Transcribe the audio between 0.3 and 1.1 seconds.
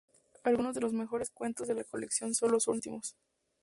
Algunos de los